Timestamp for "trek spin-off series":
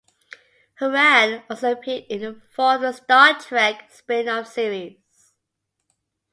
3.39-5.33